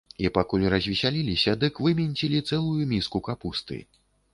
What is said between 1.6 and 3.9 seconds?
дык выменцілі цэлую міску капусты.